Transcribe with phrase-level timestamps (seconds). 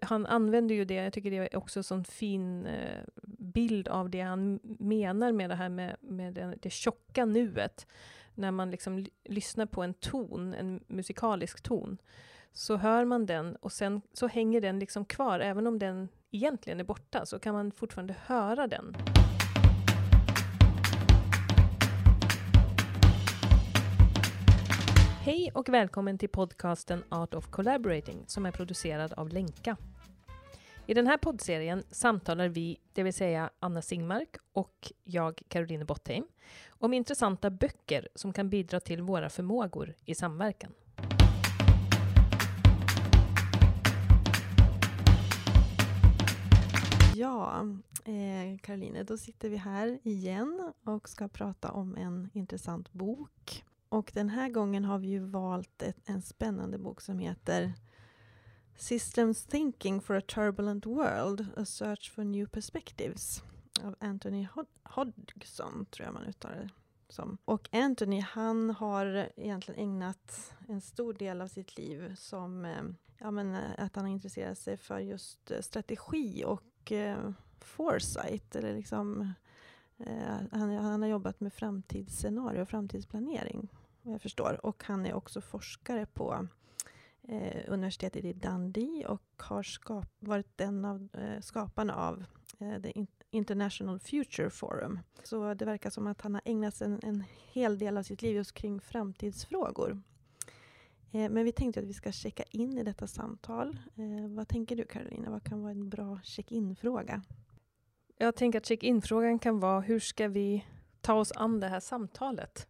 [0.00, 3.02] Han använder ju det, jag tycker det är också en sån fin eh,
[3.38, 7.86] bild av det han menar med det här med, med det, det tjocka nuet.
[8.34, 11.98] När man liksom lyssnar på en ton, en musikalisk ton,
[12.52, 16.80] så hör man den och sen så hänger den liksom kvar, även om den egentligen
[16.80, 18.96] är borta, så kan man fortfarande höra den.
[25.24, 29.76] Hej och välkommen till podcasten Art of Collaborating som är producerad av Lenka.
[30.86, 36.24] I den här poddserien samtalar vi, det vill säga Anna Singmark och jag, Caroline Bottheim,
[36.68, 40.72] om intressanta böcker som kan bidra till våra förmågor i samverkan.
[47.14, 47.66] Ja,
[48.04, 54.10] eh, Caroline, då sitter vi här igen och ska prata om en intressant bok och
[54.14, 57.72] den här gången har vi ju valt ett, en spännande bok som heter
[58.76, 63.42] Systems Thinking for a Turbulent World, A Search for New Perspectives
[63.82, 66.70] av Anthony Hod Hodgson, tror jag man uttalar det
[67.08, 67.38] som.
[67.44, 72.82] Och Anthony, han har egentligen ägnat en stor del av sitt liv som eh,
[73.18, 78.56] ja, men, eh, att han har intresserat sig för just eh, strategi och eh, foresight,
[78.56, 79.32] eller liksom
[79.98, 83.68] eh, han, han, har jobbat med framtidsscenario och framtidsplanering
[84.04, 84.66] vad jag förstår.
[84.66, 86.48] Och han är också forskare på
[87.28, 92.24] eh, universitetet i Dundee och har skap, varit en av eh, skaparna av
[92.58, 94.98] eh, The International Future Forum.
[95.22, 98.36] Så det verkar som att han har ägnat en, en hel del av sitt liv
[98.36, 100.02] just kring framtidsfrågor.
[101.12, 103.78] Eh, men vi tänkte att vi ska checka in i detta samtal.
[103.96, 105.30] Eh, vad tänker du Karolina?
[105.30, 107.22] Vad kan vara en bra check-in-fråga?
[108.16, 110.64] Jag tänker att check-in-frågan kan vara hur ska vi
[111.00, 112.68] ta oss an det här samtalet?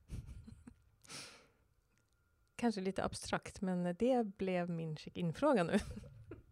[2.57, 5.79] Kanske lite abstrakt, men det blev min check-in-fråga nu.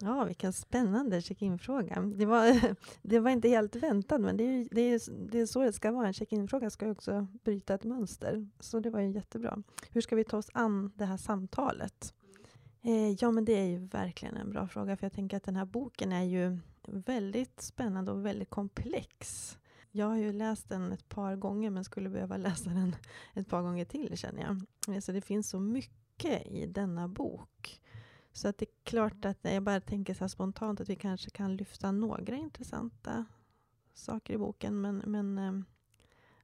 [0.05, 2.01] Ja, vilken spännande check-in-fråga.
[2.01, 5.01] Det var, det var inte helt väntat, men det är, det, är,
[5.31, 6.07] det är så det ska vara.
[6.07, 9.63] En check-in-fråga ska också bryta ett mönster, så det var ju jättebra.
[9.91, 12.15] Hur ska vi ta oss an det här samtalet?
[12.83, 15.57] Eh, ja, men det är ju verkligen en bra fråga, för jag tänker att den
[15.57, 19.59] här boken är ju väldigt spännande och väldigt komplex.
[19.95, 22.97] Jag har ju läst den ett par gånger, men skulle behöva läsa den
[23.35, 24.95] ett par gånger till, känner jag.
[24.95, 27.81] Eh, så det finns så mycket i denna bok.
[28.33, 31.31] Så att det är klart att eh, jag bara tänker så spontant att vi kanske
[31.31, 33.25] kan lyfta några intressanta
[33.95, 35.65] saker i boken, men, men eh,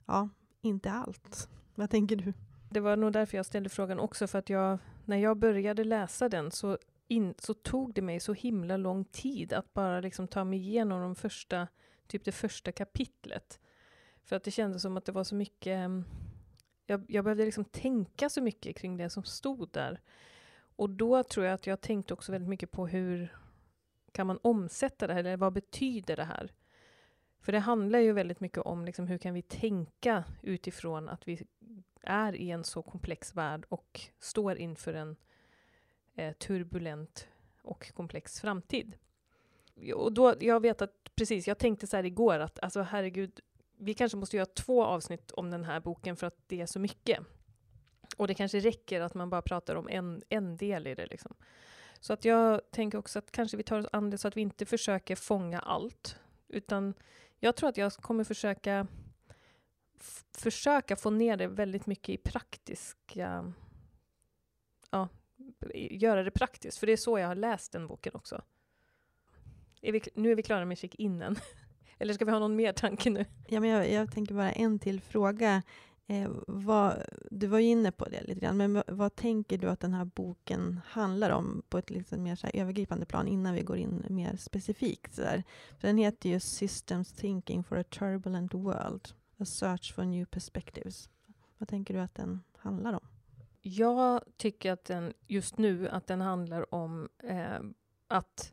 [0.06, 0.28] ja,
[0.60, 1.48] inte allt.
[1.75, 2.32] Vad tänker du?
[2.70, 6.28] Det var nog därför jag ställde frågan också, för att jag, när jag började läsa
[6.28, 6.78] den så,
[7.09, 11.00] in, så tog det mig så himla lång tid att bara liksom ta mig igenom
[11.00, 11.69] de första,
[12.09, 13.61] typ det första kapitlet.
[14.25, 16.05] För att det kändes som att det var så mycket ehm,
[16.87, 20.01] jag, jag behövde liksom tänka så mycket kring det som stod där.
[20.77, 23.37] Och då tror jag att jag tänkte också väldigt mycket på hur
[24.13, 26.53] kan man omsätta det här, eller vad betyder det här?
[27.41, 31.47] För det handlar ju väldigt mycket om liksom, hur kan vi tänka utifrån att vi
[32.03, 35.17] är i en så komplex värld och står inför en
[36.15, 37.29] eh, turbulent
[37.63, 38.97] och komplex framtid.
[39.94, 43.41] Och då, jag vet att precis, jag tänkte så här igår att alltså herregud,
[43.78, 46.78] vi kanske måste göra två avsnitt om den här boken för att det är så
[46.78, 47.19] mycket.
[48.16, 51.06] Och det kanske räcker att man bara pratar om en, en del i det.
[51.06, 51.34] Liksom.
[52.00, 54.41] Så att jag tänker också att kanske vi tar oss an det så att vi
[54.41, 56.19] inte försöker fånga allt.
[56.49, 56.95] Utan
[57.41, 58.87] jag tror att jag kommer försöka
[60.33, 63.53] försöka få ner det väldigt mycket i praktiska...
[64.91, 65.09] Ja,
[65.75, 68.43] göra det praktiskt, för det är så jag har läst den boken också.
[69.88, 71.37] Är vi, nu är vi klara med check-inen.
[71.99, 73.25] Eller ska vi ha någon mer tanke nu?
[73.47, 75.62] Ja, men jag, jag tänker bara en till fråga.
[76.06, 79.69] Eh, vad, du var ju inne på det lite grann, men vad, vad, tänker du
[79.69, 83.62] att den här boken handlar om på ett liksom mer så övergripande plan innan vi
[83.62, 85.15] går in mer specifikt?
[85.15, 85.44] Så där.
[85.78, 91.09] För den heter ju Systems Thinking for a Turbulent World, A Search for New Perspectives.
[91.59, 93.09] Vad tänker du att den handlar om?
[93.60, 97.60] Jag tycker att den just nu att den handlar om eh,
[98.09, 98.53] att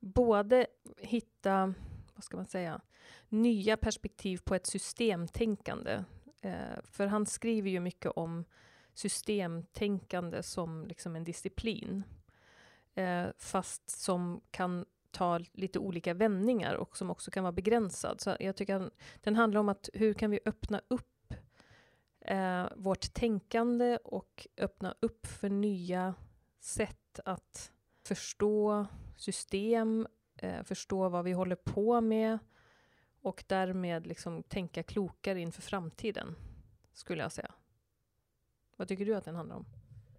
[0.00, 0.66] både
[0.98, 1.74] hitta
[2.14, 2.80] vad ska man säga,
[3.28, 6.04] nya perspektiv på ett systemtänkande.
[6.40, 8.44] Eh, för han skriver ju mycket om
[8.94, 12.02] systemtänkande som liksom en disciplin.
[12.94, 18.20] Eh, fast som kan ta lite olika vändningar och som också kan vara begränsad.
[18.20, 21.34] Så jag tycker att den handlar om att hur kan vi öppna upp
[22.20, 26.14] eh, vårt tänkande och öppna upp för nya
[26.60, 27.72] sätt att
[28.04, 28.86] förstå
[29.20, 30.06] system,
[30.36, 32.38] eh, förstå vad vi håller på med
[33.22, 36.34] och därmed liksom tänka klokare inför framtiden,
[36.92, 37.54] skulle jag säga.
[38.76, 39.66] Vad tycker du att den handlar om?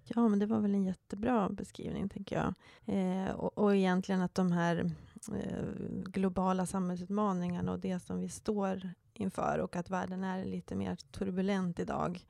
[0.03, 2.53] Ja, men det var väl en jättebra beskrivning, tänker jag.
[2.95, 4.91] Eh, och, och egentligen att de här
[5.33, 5.65] eh,
[6.05, 11.79] globala samhällsutmaningarna och det som vi står inför och att världen är lite mer turbulent
[11.79, 12.25] idag,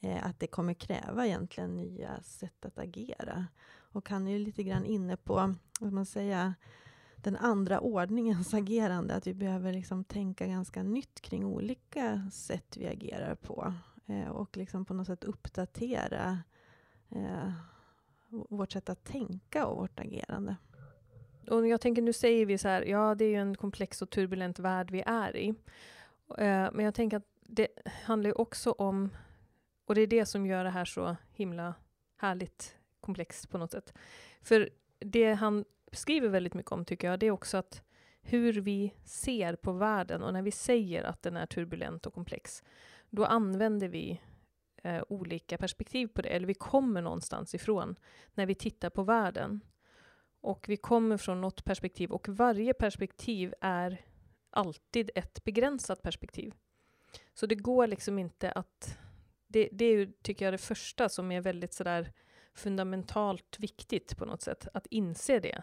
[0.00, 3.46] Eh, att det kommer kräva egentligen nya sätt att agera.
[3.76, 6.54] Och han är ju lite grann inne på, vad man säga,
[7.16, 12.86] den andra ordningens agerande, att vi behöver liksom tänka ganska nytt kring olika sätt vi
[12.86, 13.74] agerar på
[14.06, 16.38] eh, och liksom på något sätt uppdatera
[17.10, 17.52] eh,
[18.28, 20.56] vårt sätt att tänka och vårt agerande.
[21.50, 24.10] Och jag tänker, nu säger vi så här, ja det är ju en komplex och
[24.10, 25.48] turbulent värld vi är i.
[26.38, 27.68] Eh, men jag tänker att det
[28.04, 29.10] handlar ju också om,
[29.84, 31.74] och det är det som gör det här så himla
[32.16, 33.94] härligt komplext på något sätt.
[34.42, 37.82] För det han skriver väldigt mycket om, tycker jag, det är också att
[38.20, 42.62] hur vi ser på världen och när vi säger att den är turbulent och komplex,
[43.10, 44.20] då använder vi
[44.82, 47.96] eh, olika perspektiv på det, eller vi kommer någonstans ifrån
[48.34, 49.60] när vi tittar på världen.
[50.40, 54.04] Och vi kommer från något perspektiv och varje perspektiv är
[54.50, 56.54] alltid ett begränsat perspektiv.
[57.34, 58.98] Så det går liksom inte att...
[59.54, 62.12] Det, det är ju, tycker jag, det första som är väldigt sådär
[62.54, 65.62] fundamentalt viktigt på något sätt, att inse det.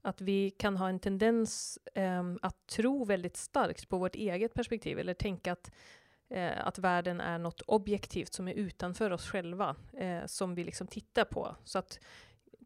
[0.00, 4.98] Att vi kan ha en tendens eh, att tro väldigt starkt på vårt eget perspektiv,
[4.98, 5.70] eller tänka att
[6.30, 10.86] eh, att världen är något objektivt som är utanför oss själva, eh, som vi liksom
[10.86, 11.56] tittar på.
[11.64, 12.00] Så att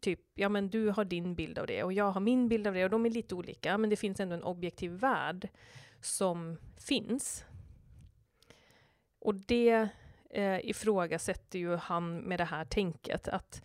[0.01, 2.73] typ, ja men du har din bild av det och jag har min bild av
[2.73, 5.49] det och de är lite olika, men det finns ändå en objektiv värld
[6.01, 7.45] som finns.
[9.19, 9.89] Och det
[10.29, 13.61] eh, ifrågasätter ju han med det här tänket, att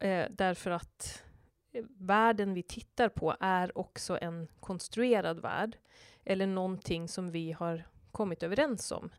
[0.00, 1.24] eh, därför att
[1.72, 5.76] eh, världen vi tittar på är också en konstruerad värld,
[6.24, 9.10] eller någonting som vi har kommit överens om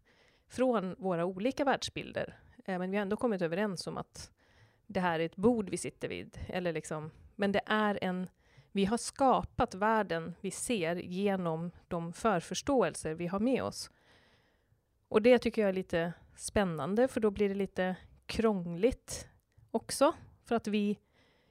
[0.49, 2.39] från våra olika världsbilder.
[2.65, 4.31] Eh, men vi har ändå kommit överens om att
[4.87, 6.39] det här är ett bord vi sitter vid.
[6.47, 8.27] Eller liksom, men det är en...
[8.71, 13.91] Vi har skapat världen vi ser genom de förförståelser vi har med oss.
[15.07, 17.95] Och det tycker jag är lite spännande, för då blir det lite
[18.25, 19.27] krångligt
[19.71, 20.13] också.
[20.45, 20.99] För att vi...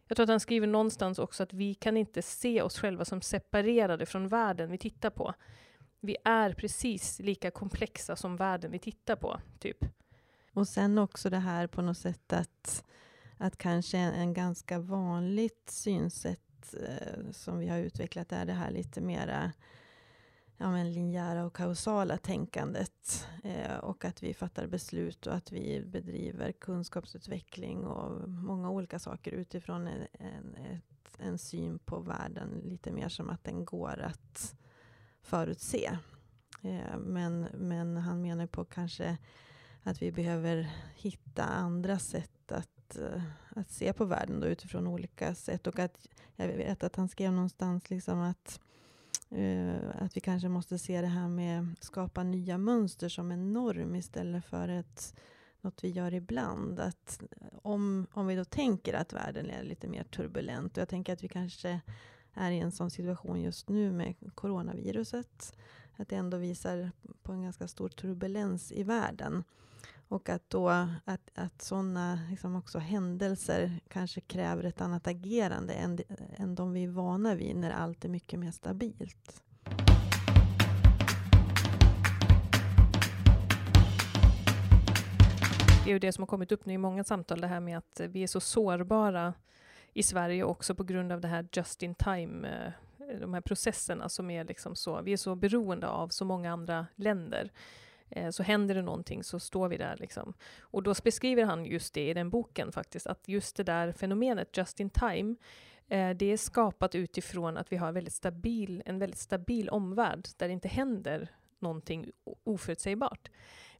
[0.06, 3.20] Jag tror att han skriver någonstans också att vi kan inte se oss själva som
[3.22, 5.34] separerade från världen vi tittar på
[6.00, 9.84] vi är precis lika komplexa som världen vi tittar på, typ.
[10.54, 12.84] Och sen också det här på något sätt att,
[13.36, 18.70] att kanske en, en ganska vanligt synsätt eh, som vi har utvecklat är det här
[18.70, 19.52] lite mera
[20.60, 23.26] ja, men linjära och kausala tänkandet.
[23.44, 29.32] Eh, och att vi fattar beslut och att vi bedriver kunskapsutveckling och många olika saker
[29.32, 34.54] utifrån en, en, ett, en syn på världen lite mer som att den går att
[35.22, 35.98] förutse.
[36.62, 39.18] Eh, men, men han menar på kanske
[39.82, 45.34] att vi behöver hitta andra sätt att, eh, att se på världen då, utifrån olika
[45.34, 45.66] sätt.
[45.66, 48.60] Och att, jag vet att han skrev någonstans liksom att,
[49.32, 53.52] uh, att vi kanske måste se det här med att skapa nya mönster som en
[53.52, 55.14] norm istället för ett,
[55.60, 56.80] något vi gör ibland.
[56.80, 57.22] Att
[57.62, 61.24] om, om vi då tänker att världen är lite mer turbulent, och jag tänker att
[61.24, 61.80] vi kanske
[62.34, 65.56] är i en sån situation just nu med coronaviruset.
[65.96, 66.90] Att det ändå visar
[67.22, 69.44] på en ganska stor turbulens i världen.
[70.10, 70.68] Och att då
[71.04, 75.98] att, att sådana liksom också händelser kanske kräver ett annat agerande än,
[76.36, 79.42] än de vi är vana vid när allt är mycket mer stabilt.
[85.84, 87.78] Det är ju det som har kommit upp nu i många samtal, det här med
[87.78, 89.34] att vi är så sårbara
[89.92, 92.72] i Sverige också på grund av det här just in time, eh,
[93.20, 96.86] de här processerna som är liksom så, vi är så beroende av så många andra
[96.96, 97.50] länder.
[98.10, 99.96] Eh, så händer det någonting så står vi där.
[99.96, 100.34] Liksom.
[100.60, 104.56] Och då beskriver han just det i den boken faktiskt, att just det där fenomenet
[104.56, 105.36] just in time,
[105.88, 110.48] eh, det är skapat utifrån att vi har väldigt stabil, en väldigt stabil omvärld där
[110.48, 112.10] det inte händer någonting
[112.44, 113.30] oförutsägbart.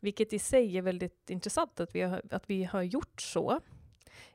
[0.01, 3.61] Vilket i sig är väldigt intressant att vi har, att vi har gjort så.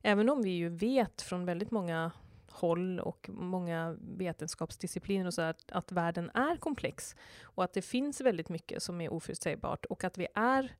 [0.01, 2.11] Även om vi ju vet från väldigt många
[2.55, 8.21] håll och många vetenskapsdiscipliner och så att, att världen är komplex och att det finns
[8.21, 10.75] väldigt mycket som är oförutsägbart och att vi är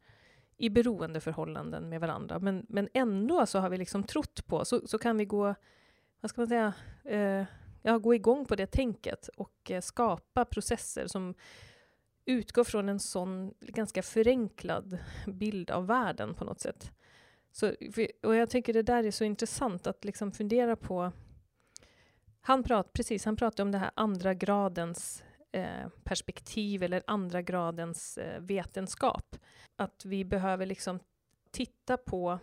[0.57, 2.39] i beroendeförhållanden med varandra.
[2.39, 5.55] Men, men ändå så har vi liksom trott på, så, så kan vi gå,
[6.21, 7.45] vad ska man säga, eh,
[7.81, 11.33] ja, gå igång på det tänket och eh, skapa processer som
[12.25, 16.91] utgår från en sån ganska förenklad bild av världen på något sätt.
[17.51, 17.73] Så,
[18.23, 21.11] och jag tycker det där är så intressant att liksom fundera på.
[22.47, 28.17] Han, prat, precis, han pratar om det här andra gradens eh, perspektiv eller andra gradens
[28.17, 29.35] eh, vetenskap.
[29.75, 30.99] Att vi behöver liksom
[31.51, 32.39] titta på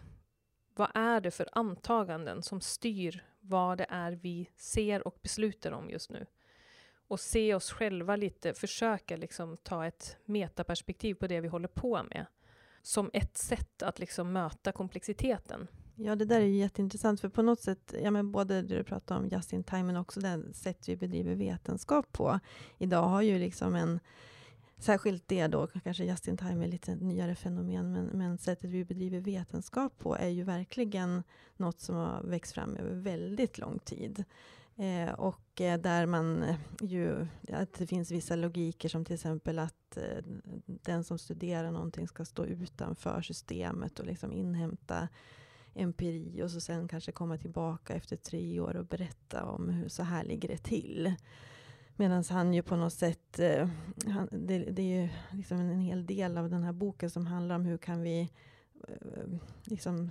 [0.74, 5.90] vad är det för antaganden som styr vad det är vi ser och beslutar om
[5.90, 6.26] just nu?
[7.08, 12.02] Och se oss själva lite, försöka liksom ta ett metaperspektiv på det vi håller på
[12.02, 12.26] med.
[12.82, 15.68] Som ett sätt att liksom möta komplexiteten.
[16.04, 18.84] Ja, det där är ju jätteintressant, för på något sätt, ja, men både det du
[18.84, 22.40] pratar om just in time, men också det sätt vi bedriver vetenskap på.
[22.78, 24.00] Idag har ju liksom en,
[24.78, 28.84] särskilt det då, kanske just in time är lite nyare fenomen, men, men sättet vi
[28.84, 31.22] bedriver vetenskap på är ju verkligen
[31.56, 34.24] något som har växt fram över väldigt lång tid.
[34.76, 39.58] Eh, och eh, där man eh, ju, att det finns vissa logiker som till exempel
[39.58, 40.24] att eh,
[40.66, 45.08] den som studerar någonting ska stå utanför systemet och liksom inhämta
[45.74, 50.02] empiri och så sen kanske komma tillbaka efter tre år och berätta om hur så
[50.02, 51.14] här ligger det till.
[51.96, 53.68] Medan han ju på något sätt, eh,
[54.06, 57.54] han, det, det, är ju liksom en, hel del av den här boken som handlar
[57.54, 58.20] om hur kan vi
[58.88, 59.24] eh,
[59.64, 60.10] liksom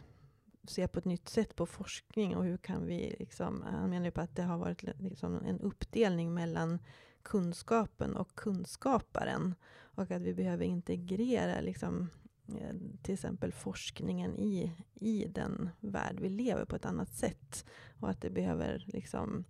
[0.68, 4.12] se på ett nytt sätt på forskning och hur kan vi, liksom, han menar ju
[4.12, 6.80] på att det har varit liksom en uppdelning mellan
[7.24, 9.56] kunskapen och kunskaparen.
[9.94, 12.10] Och att vi behöver integrera liksom,
[12.58, 17.66] Eh, till exempel forskningen i, i den värld vi lever på ett annat sätt.
[18.00, 19.46] Och att det behöver liksom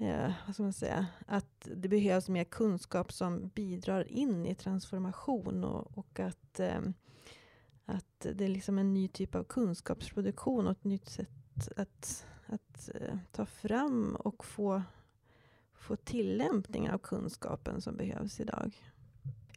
[0.00, 5.64] eh, vad ska man säga, att det behövs mer kunskap som bidrar in i transformation
[5.64, 6.80] och, och att, eh,
[7.84, 12.90] att det är liksom en ny typ av kunskapsproduktion och ett nytt sätt att, att
[12.94, 14.82] eh, ta fram och få,
[15.72, 18.89] få tillämpning av kunskapen som behövs idag.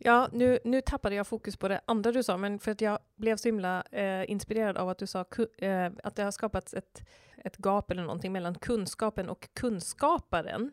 [0.06, 3.00] Ja, nu, nu tappade jag fokus på det andra du sa, men för att jag
[3.16, 5.26] blev så himla eh, inspirerad av att du sa
[5.58, 7.02] eh, att det har skapats ett,
[7.38, 10.72] ett gap eller någonting mellan kunskapen och kunskaparen.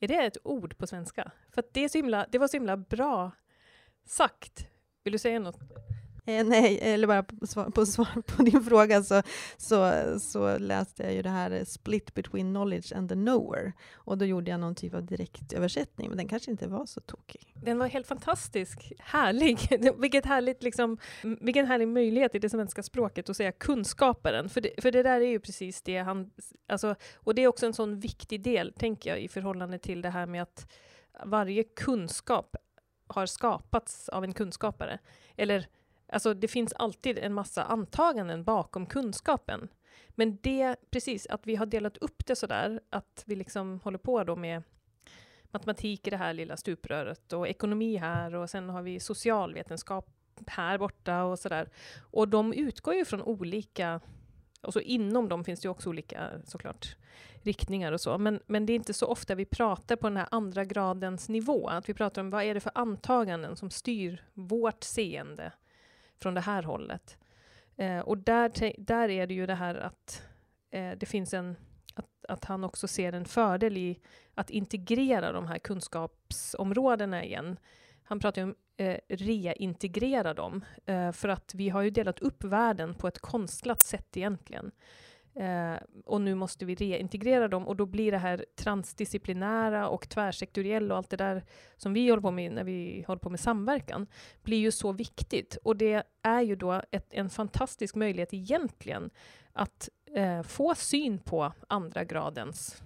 [0.00, 1.30] Är det ett ord på svenska?
[1.50, 3.30] För det, är så himla, det var så himla bra
[4.04, 4.66] sagt.
[5.04, 5.58] Vill du säga något?
[6.26, 9.22] Eh, nej, eller bara på svar, på svar på din fråga så,
[9.56, 13.72] så, så läste jag ju det här eh, Split between knowledge and the knower.
[13.94, 17.54] Och då gjorde jag någon typ av direktöversättning, men den kanske inte var så tokig.
[17.54, 19.58] Den var helt fantastisk, härlig.
[19.98, 24.48] Vilket härligt liksom, vilken härlig möjlighet i det svenska språket att säga kunskaparen.
[24.48, 26.30] För det, för det där är ju precis det han...
[26.68, 30.10] Alltså, och det är också en sån viktig del, tänker jag, i förhållande till det
[30.10, 30.72] här med att
[31.24, 32.56] varje kunskap
[33.06, 34.98] har skapats av en kunskapare.
[35.36, 35.66] Eller
[36.12, 39.68] Alltså det finns alltid en massa antaganden bakom kunskapen.
[40.08, 44.24] Men det, precis, att vi har delat upp det sådär, att vi liksom håller på
[44.24, 44.62] då med
[45.50, 50.10] matematik i det här lilla stupröret och ekonomi här och sen har vi socialvetenskap
[50.46, 51.68] här borta och sådär.
[52.10, 54.00] Och de utgår ju från olika,
[54.60, 56.96] och så inom dem finns det ju också olika såklart
[57.42, 60.28] riktningar och så, men, men det är inte så ofta vi pratar på den här
[60.30, 64.84] andra gradens nivå, att vi pratar om vad är det för antaganden som styr vårt
[64.84, 65.52] seende
[66.22, 67.18] från det här hållet.
[67.76, 70.22] Eh, och där, där är det ju det här att
[70.70, 71.56] eh, det finns en
[71.94, 74.00] att, att han också ser en fördel i
[74.34, 77.56] att integrera de här kunskapsområdena igen.
[78.02, 82.44] Han pratar ju om eh, reintegrera dem, eh, för att vi har ju delat upp
[82.44, 84.70] världen på ett konstlat sätt egentligen.
[85.34, 85.74] Eh,
[86.04, 90.98] och nu måste vi reintegrera dem och då blir det här transdisciplinära och tvärsektoriella och
[90.98, 91.44] allt det där
[91.76, 94.06] som vi håller på med när vi håller på med samverkan,
[94.42, 95.58] blir ju så viktigt.
[95.64, 99.10] Och det är ju då ett, en fantastisk möjlighet egentligen
[99.52, 102.82] att eh, få syn på andra gradens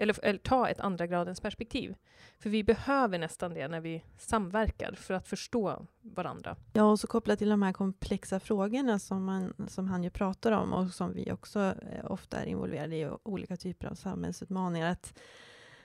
[0.00, 1.94] eller, eller, ta ett andra gradens perspektiv.
[2.38, 6.56] För vi behöver nästan det när vi samverkar för att förstå varandra.
[6.72, 10.52] Ja, och så kopplat till de här komplexa frågorna som, man, som han ju pratar
[10.52, 14.90] om och som vi också eh, ofta är involverade i, olika typer av samhällsutmaningar.
[14.90, 15.18] Att,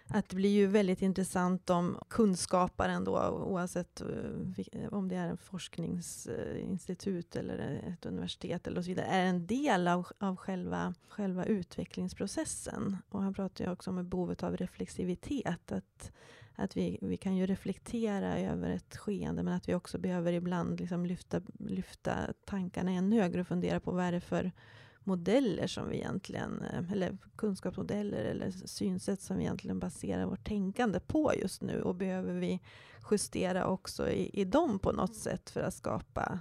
[0.08, 4.08] att det blir ju väldigt intressant om kunskaparen då, oavsett eh,
[4.92, 7.58] om det är en forskningsinstitut eller
[7.94, 12.98] ett universitet eller så vidare, är en del av, av själva, själva utvecklingsprocessen.
[13.10, 15.72] Och han pratar ju också om behovet av reflexivitet.
[15.72, 16.12] Att,
[16.56, 20.80] att vi, vi kan ju reflektera över ett skeende, men att vi också behöver ibland
[20.80, 22.14] liksom lyfta, lyfta
[22.46, 24.52] tankarna ännu högre och fundera på vad är det för
[25.06, 31.00] modeller som vi egentligen, eh, eller kunskapsmodeller eller synsätt som vi egentligen baserar vårt tänkande
[31.00, 32.62] på just nu och behöver vi
[33.12, 36.40] justera också i, i dem på något sätt för att skapa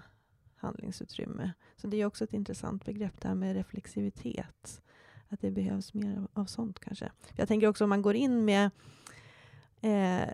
[0.57, 1.53] handlingsutrymme.
[1.77, 4.81] Så det är också ett intressant begrepp det här med reflexivitet.
[5.29, 7.13] Att det behövs mer av, av sånt kanske.
[7.37, 8.71] Jag tänker också om man går in med
[9.85, 10.29] Eh,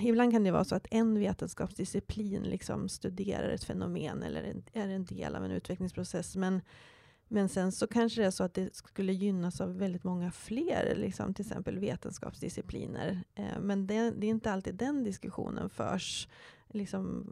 [0.00, 5.04] ibland kan det vara så att en vetenskapsdisciplin liksom studerar ett fenomen eller är en
[5.04, 6.36] del av en utvecklingsprocess.
[6.36, 6.60] Men
[7.28, 10.94] men sen så kanske det är så att det skulle gynnas av väldigt många fler,
[10.96, 13.22] liksom, till exempel vetenskapsdiscipliner.
[13.34, 16.28] Eh, men det, det, är inte alltid den diskussionen förs.
[16.68, 17.26] Liksom,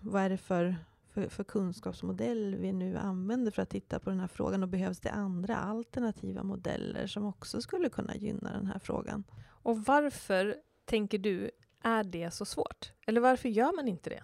[0.00, 0.76] vad är det för,
[1.08, 5.00] för, för kunskapsmodell vi nu använder för att titta på den här frågan och behövs
[5.00, 9.24] det andra alternativa modeller som också skulle kunna gynna den här frågan?
[9.46, 11.50] Och varför, tänker du,
[11.82, 12.92] är det så svårt?
[13.06, 14.22] Eller varför gör man inte det?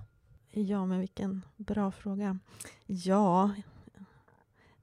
[0.53, 2.39] Ja, men vilken bra fråga.
[2.87, 3.51] Ja,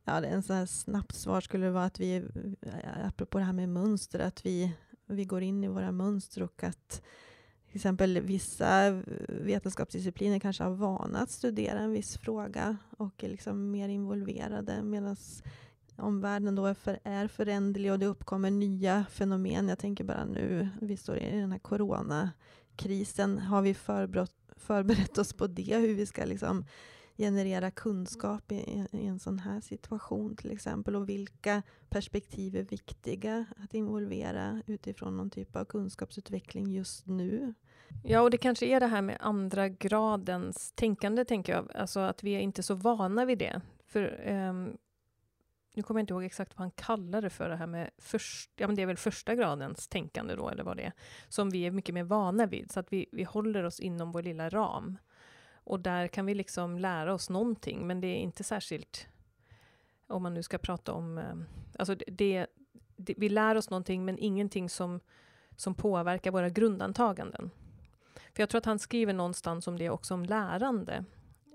[0.07, 2.15] ja en sån här snabbt svar skulle vara att vi,
[2.61, 4.73] eh, apropå det här med mönster, att vi,
[5.05, 7.01] vi går in i våra mönster och att
[7.67, 8.91] till exempel vissa
[9.27, 15.15] vetenskapsdiscipliner kanske har vana att studera en viss fråga och är liksom mer involverade medan
[15.95, 19.67] omvärlden då är, för, är föränderlig och det uppkommer nya fenomen.
[19.67, 23.39] Jag tänker bara nu, vi står i den här coronakrisen.
[23.39, 25.77] Har vi förberett, förberett oss på det?
[25.77, 26.65] Hur vi ska liksom
[27.17, 33.45] generera kunskap i, i, en sån här situation till exempel och vilka perspektiv är viktiga
[33.57, 37.53] att involvera utifrån någon typ av kunskapsutveckling just nu.
[38.03, 41.71] Ja, och det kanske är det här med andra gradens tänkande, tänker jag.
[41.75, 43.61] Alltså att vi är inte så vana vid det.
[43.85, 44.77] För um,
[45.77, 48.51] nu kommer jag inte ihåg exakt vad han kallar det för, det här med först,
[48.55, 50.93] ja men det är väl första gradens tänkande då, eller vad det är,
[51.29, 54.23] som vi är mycket mer vana vid, så att vi, vi håller oss inom vår
[54.23, 54.97] lilla ram.
[55.67, 59.07] Och där kan vi liksom lära oss någonting, men det är inte särskilt,
[60.07, 61.35] om man nu ska prata om, eh,
[61.79, 62.47] alltså det,
[62.95, 64.99] det vi lär oss någonting, men ingenting som,
[65.55, 67.49] som påverkar våra grundantaganden.
[68.33, 71.05] För jag tror att han skriver någonstans om det också, om lärande.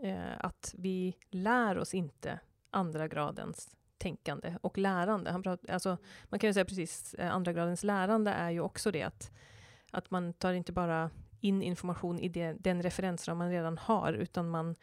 [0.02, 2.40] Eh, att vi lär oss inte
[2.71, 5.31] andra gradens tänkande och lärande.
[5.31, 8.90] Han prat, alltså, man kan ju säga precis, eh, andra gradens lärande är ju också
[8.90, 9.31] det att,
[9.90, 11.11] att man tar inte bara
[11.42, 14.76] in information i det, den referensram man redan har, utan man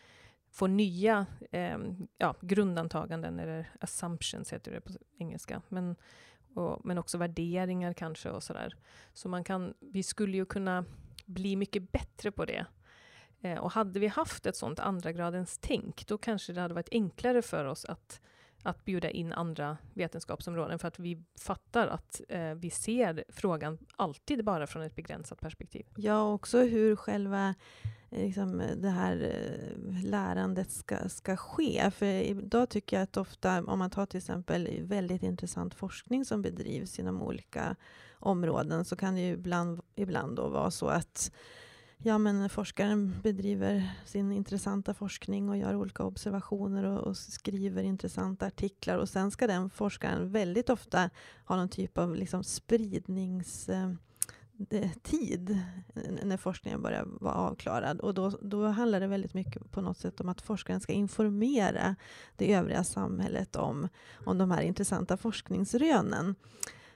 [0.52, 1.78] får nya eh,
[2.18, 5.96] ja, grundantaganden, eller assumptions heter det på engelska, men,
[6.56, 8.76] och, men också värderingar kanske och sådär.
[9.14, 10.86] Så man kan, vi skulle ju kunna
[11.26, 12.66] bli mycket bättre på det.
[13.42, 16.90] Eh, och hade vi haft ett sånt andra gradens tänk, då kanske det hade varit
[16.92, 18.22] enklare för oss att,
[18.64, 24.46] att bjuda in andra vetenskapsområden, för att vi fattar att eh, vi ser frågan alltid
[24.46, 25.86] bara från ett begränsat perspektiv.
[25.96, 27.56] Ja, också hur själva
[28.10, 31.92] eh, liksom, det här eh, lärandet ska, ska ske.
[31.92, 36.42] För idag tycker jag att ofta, om man tar till exempel väldigt intressant forskning som
[36.42, 37.76] bedrivs inom olika
[38.20, 41.32] områden så kan det ju ibland, ibland då vara så att
[42.04, 48.46] ja, men forskaren bedriver sin intressanta forskning och gör olika observationer och, och, skriver intressanta
[48.46, 51.10] artiklar och sen ska den forskaren väldigt ofta
[51.46, 54.00] ha någon typ av liksom spridningstid
[54.70, 55.58] eh,
[55.96, 58.00] eh, när forskningen börjar vara avklarad.
[58.00, 61.96] Och då, då handlar det väldigt mycket på något sätt om att forskaren ska informera
[62.36, 63.88] det övriga samhället om,
[64.26, 66.36] om de här intressanta forskningsrönen.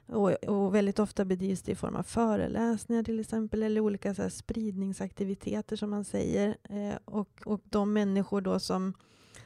[0.08, 4.22] Och, och, väldigt ofta bedrivs det i form av föreläsningar till exempel, eller olika så
[4.22, 6.58] här, spridningsaktiviteter som man säger.
[6.63, 8.94] Eh, och, och de människor då som,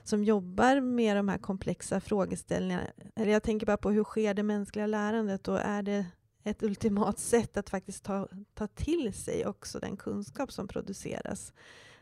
[0.04, 4.44] som jobbar med de här komplexa frågeställningarna, eller jag tänker bara på hur sker det
[4.44, 6.06] mänskliga lärandet och är det
[6.44, 11.54] ett ultimat sätt att faktiskt ta, ta till sig också den kunskap som produceras.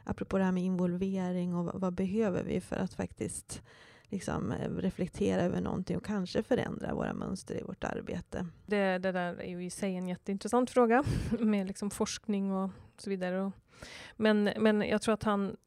[0.03, 3.61] Apropå det här med involvering och vad, vad behöver vi för att faktiskt
[4.09, 8.47] liksom, eh, reflektera över någonting och kanske förändra våra mönster i vårt arbete.
[8.65, 11.03] Det, det där är ju i sig en jätteintressant fråga
[11.39, 13.51] med liksom forskning och så vidare.
[14.15, 15.57] Men, men jag tror att han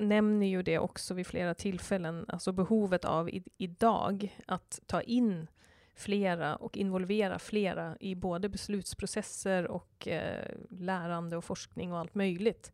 [0.00, 5.46] nämner ju det också vid flera tillfällen, alltså behovet av i, idag att ta in
[5.94, 12.72] flera och involvera flera i både beslutsprocesser och eh, lärande och forskning och allt möjligt.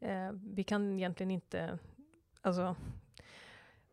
[0.00, 1.78] Eh, vi kan egentligen inte,
[2.40, 2.76] alltså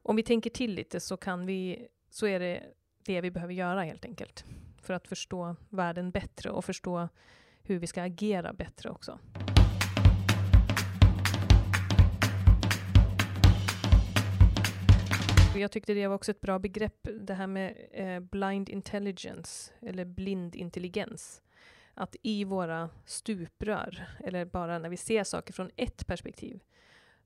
[0.03, 2.63] om vi tänker till lite så, kan vi, så är det
[3.05, 4.45] det vi behöver göra helt enkelt.
[4.81, 7.09] För att förstå världen bättre och förstå
[7.63, 9.19] hur vi ska agera bättre också.
[15.55, 20.05] Jag tyckte det var också ett bra begrepp, det här med eh, blind intelligence, eller
[20.05, 21.41] blind intelligens.
[21.93, 26.59] Att i våra stuprör, eller bara när vi ser saker från ett perspektiv,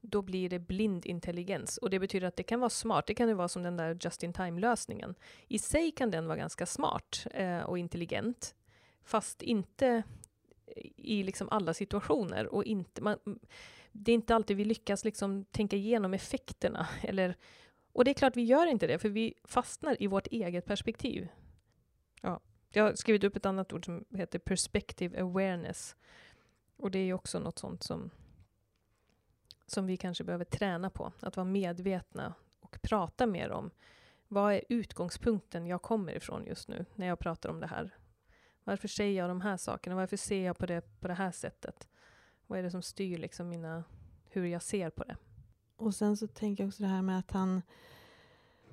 [0.08, 1.78] då blir det blind intelligens.
[1.78, 3.08] Och det betyder att det kan vara smart.
[3.08, 5.15] Det kan ju vara som den där just in time-lösningen.
[5.48, 8.56] I sig kan den vara ganska smart eh, och intelligent,
[9.04, 10.04] fast inte
[10.96, 12.48] i liksom alla situationer.
[12.48, 13.18] Och inte, man,
[13.91, 16.88] det är inte alltid vi lyckas liksom tänka igenom effekterna.
[17.02, 17.36] Eller,
[17.94, 21.28] och det är klart, vi gör inte det, för vi fastnar i vårt eget perspektiv.
[22.22, 22.39] Ja,
[22.70, 25.96] jag har skrivit upp ett annat ord som heter perspective awareness.
[26.78, 28.12] Och det är också något sånt som
[29.67, 31.12] som vi kanske behöver träna på.
[31.19, 33.71] Att vara medvetna och prata mer om.
[34.28, 37.95] Vad är utgångspunkten jag kommer ifrån just nu när jag pratar om det här?
[38.63, 39.95] Varför säger jag de här sakerna?
[39.95, 41.88] Varför ser jag på det på det här sättet?
[42.47, 43.84] Vad är det som styr liksom mina,
[44.30, 45.15] hur jag ser på det?
[45.78, 47.62] och sen så tänker jag också det här med att han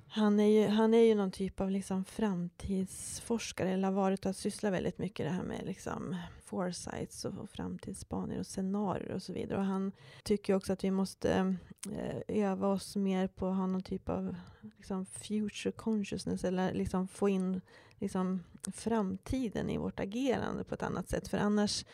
[0.07, 4.35] han är, ju, han är ju någon typ av liksom framtidsforskare, eller har varit och
[4.35, 9.33] sysslat väldigt mycket det här med liksom foresights och, och framtidsspaningar och scenarier och så
[9.33, 9.59] vidare.
[9.59, 9.91] Och han
[10.23, 11.55] tycker också att vi måste
[11.91, 14.35] eh, öva oss mer på att ha någon typ av
[14.77, 17.61] liksom future consciousness, eller liksom få in
[17.99, 21.27] liksom framtiden i vårt agerande på ett annat sätt.
[21.27, 21.85] För annars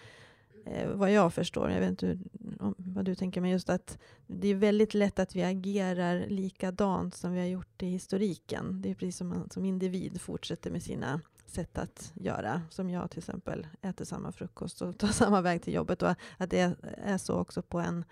[0.65, 2.19] eh, vad jag förstår, jag vet inte hur,
[2.60, 7.15] om, vad du tänker, men just att det är väldigt lätt att vi agerar likadant
[7.15, 8.82] som vi har gjort i historiken.
[8.82, 12.62] Det är precis som man som individ fortsätter med sina sätt att göra.
[12.69, 16.02] Som jag till exempel äter samma frukost och tar samma väg till jobbet.
[16.02, 18.06] Och att det är så också på en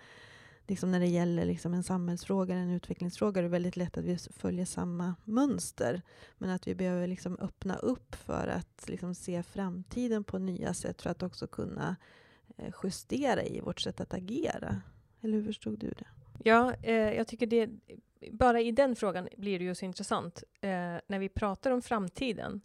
[0.66, 4.04] liksom när det gäller liksom en samhällsfråga, eller en utvecklingsfråga, det är väldigt lätt att
[4.04, 6.02] vi följer samma mönster.
[6.38, 11.02] Men att vi behöver liksom öppna upp för att liksom se framtiden på nya sätt
[11.02, 11.96] för att också kunna Eh,
[12.58, 14.80] Eh, justera i vårt sätt att agera.
[15.20, 16.06] Eller hur förstod du det?
[16.44, 17.70] Ja, eh, jag tycker det,
[18.30, 20.44] bara i den frågan blir det ju så intressant.
[20.60, 20.70] Eh,
[21.06, 22.60] när vi pratar om framtiden,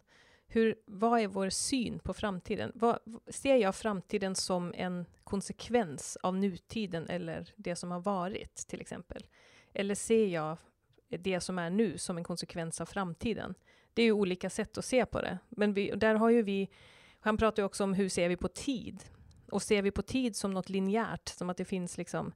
[0.46, 2.72] hur, vad är vår syn på framtiden?
[2.74, 8.80] Vad, ser jag framtiden som en konsekvens av nutiden eller det som har varit, till
[8.80, 9.26] exempel?
[9.72, 10.56] Eller ser jag
[11.08, 13.54] det som är nu som en konsekvens av framtiden?
[13.94, 15.38] Det är ju olika sätt att se på det.
[15.48, 16.70] Men vi, där har ju vi,
[17.20, 19.04] han pratar ju också om hur ser vi på tid?
[19.54, 22.32] Och ser vi på tid som något linjärt, som att det finns liksom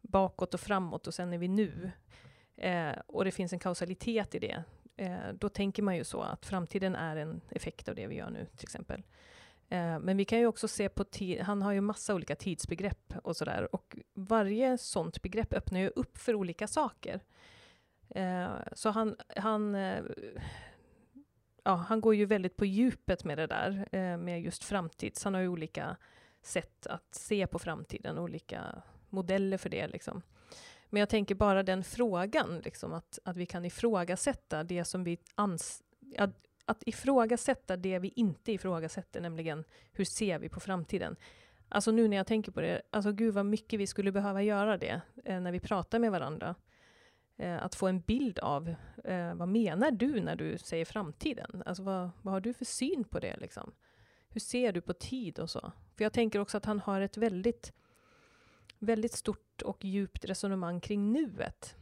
[0.00, 1.90] bakåt och framåt och sen är vi nu,
[2.56, 4.64] eh, och det finns en kausalitet i det,
[4.96, 8.30] eh, då tänker man ju så att framtiden är en effekt av det vi gör
[8.30, 9.02] nu, till exempel.
[9.68, 13.14] Eh, men vi kan ju också se på tid, han har ju massa olika tidsbegrepp
[13.22, 17.20] och sådär, och varje sånt begrepp öppnar ju upp för olika saker.
[18.08, 20.02] Eh, så han, han eh,
[21.64, 25.24] ja, han går ju väldigt på djupet med det där, eh, med just framtids.
[25.24, 25.96] Han har ju olika
[26.42, 29.86] sätt att se på framtiden, olika modeller för det.
[29.86, 30.22] Liksom.
[30.90, 35.18] Men jag tänker bara den frågan, liksom, att, att vi kan ifrågasätta det som vi
[35.34, 35.82] ans...
[36.18, 36.30] Att,
[36.64, 41.16] att ifrågasätta det vi inte ifrågasätter, nämligen hur ser vi på framtiden?
[41.68, 44.78] Alltså nu när jag tänker på det, alltså gud vad mycket vi skulle behöva göra
[44.78, 46.54] det eh, när vi pratar med varandra.
[47.36, 48.74] Eh, att få en bild av
[49.04, 51.62] eh, vad menar du när du säger framtiden?
[51.66, 53.36] Alltså vad, vad har du för syn på det?
[53.36, 53.72] Liksom?
[54.30, 55.72] Hur ser du på tid och så?
[55.96, 57.72] För jag tänker också att han har ett väldigt,
[58.78, 61.76] väldigt stort och djupt resonemang kring nuet.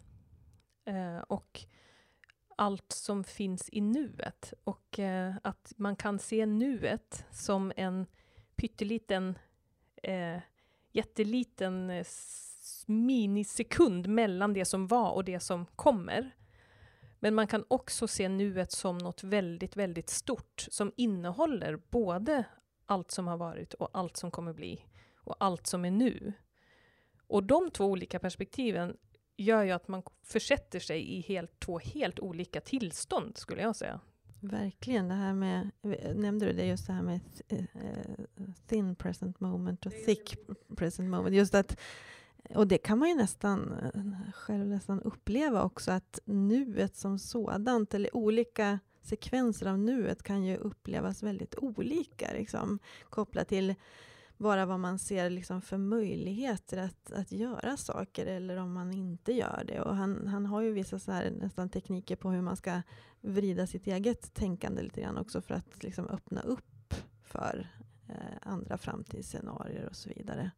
[0.85, 1.67] Eh, och
[2.57, 4.55] allt som finns i nuet.
[4.65, 8.07] Och eh, att man kan se nuet som en
[8.57, 9.39] pytteliten,
[10.03, 10.39] eh,
[10.93, 12.07] jätteliten eh,
[12.87, 16.31] minisekund mellan det som var och det som kommer.
[17.21, 22.45] Men man kan också se nuet som något väldigt, väldigt stort som innehåller både
[22.87, 24.85] allt som har varit och allt som kommer bli
[25.17, 26.33] och allt som är nu.
[27.27, 28.97] Och de två olika perspektiven
[29.37, 34.01] gör ju att man försätter sig i helt, två helt olika tillstånd, skulle jag säga.
[34.41, 35.09] Verkligen.
[35.09, 35.71] Det här med,
[36.15, 37.65] nämnde du det, just det här med eh,
[38.67, 40.37] thin present moment och thick
[40.77, 41.35] present moment.
[41.35, 41.79] Just att
[42.55, 47.95] och det kan man ju nästan eh, själv nästan uppleva också, att nuet som sådant,
[47.95, 52.79] eller olika sekvenser av nuet kan ju upplevas väldigt olika, liksom,
[53.11, 53.75] kopplat till
[54.39, 59.33] bara vad man ser liksom för möjligheter att, att göra saker eller om man inte
[59.33, 59.81] gör det.
[59.81, 62.83] Och han, han har ju vissa så här, nästan tekniker på hur man ska
[63.21, 67.69] vrida sitt eget tänkande lite grann också för att liksom öppna upp för
[68.09, 70.51] eh, andra framtidsscenarier och så vidare.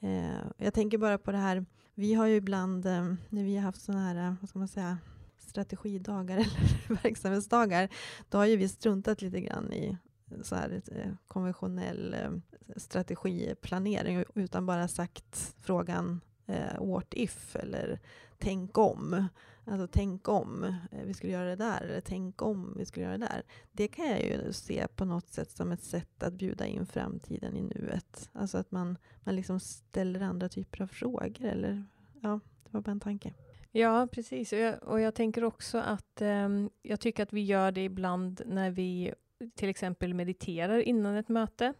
[0.00, 3.62] Eh, jag tänker bara på det här, vi har ju ibland, eh, när vi har
[3.62, 4.98] haft sådana här, eh, vad ska man säga,
[5.38, 6.36] strategidagar
[6.86, 7.88] eller verksamhetsdagar,
[8.28, 9.96] då har ju vi struntat lite grann i
[10.42, 12.30] så här, eh, konventionell eh,
[12.76, 18.00] strategiplanering utan bara sagt frågan eh, what if eller
[18.38, 19.28] tänk om.
[19.66, 23.18] Alltså tänk om eh, vi skulle göra det där, eller tänk om vi skulle göra
[23.18, 23.42] det där.
[23.72, 27.56] Det kan jag ju se på något sätt som ett sätt att bjuda in framtiden
[27.56, 28.30] i nuet.
[28.32, 31.44] Alltså att man, man liksom ställer andra typer av frågor.
[31.44, 31.84] Eller,
[32.20, 33.34] ja, det var bara en tanke.
[33.72, 34.52] Ja, precis.
[34.52, 36.48] Och jag, och jag tänker också att eh,
[36.82, 39.14] jag tycker att vi gör det ibland när vi
[39.54, 41.74] till exempel mediterar innan ett möte.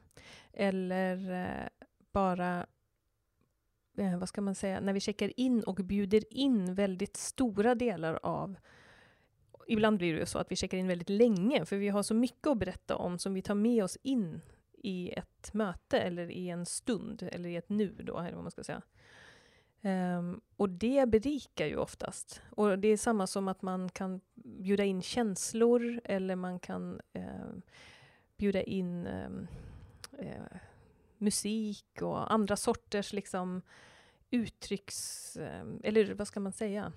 [0.52, 1.68] Eller eh,
[2.12, 2.66] bara
[3.96, 8.18] eh, vad ska man säga, när vi checkar in och bjuder in väldigt stora delar
[8.22, 8.56] av
[9.66, 12.14] Ibland blir det ju så att vi checkar in väldigt länge, för vi har så
[12.14, 14.40] mycket att berätta om som vi tar med oss in
[14.72, 18.50] i ett möte, eller i en stund, eller i ett nu då, eller vad man
[18.50, 18.82] ska säga.
[19.82, 22.42] Um, och det berikar ju oftast.
[22.50, 27.54] Och det är samma som att man kan bjuda in känslor, eller man kan uh,
[28.36, 29.46] bjuda in um,
[30.20, 30.58] uh,
[31.18, 33.62] musik och andra sorters liksom,
[34.30, 36.92] uttrycks, eh, eller vad ska man säga,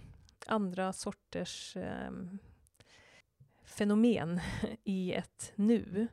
[0.48, 1.78] andra sorters
[2.08, 2.40] um,
[3.66, 4.40] fenomen
[4.84, 6.08] i ett nu.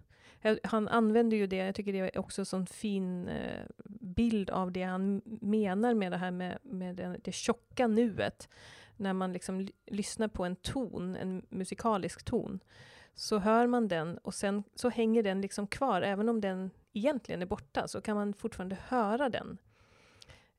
[0.62, 3.66] Han använder ju det, jag tycker det är också en sån fin eh,
[4.00, 8.48] bild av det han menar med det här med, med det, det tjocka nuet.
[8.96, 12.60] När man liksom lyssnar på en ton, en musikalisk ton,
[13.14, 17.42] så hör man den och sen så hänger den liksom kvar, även om den egentligen
[17.42, 19.58] är borta, så kan man fortfarande höra den.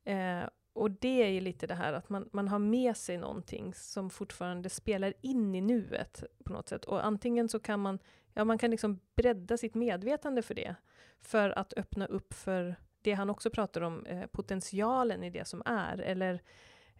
[0.04, 3.74] Eh, och det är ju lite det här att man, man har med sig någonting
[3.74, 6.84] som fortfarande spelar in i nuet på något sätt.
[6.84, 7.98] Och antingen så kan man,
[8.32, 10.74] ja man kan liksom bredda sitt medvetande för det,
[11.20, 15.62] för att öppna upp för det han också pratar om, eh, potentialen i det som
[15.64, 16.34] är, eller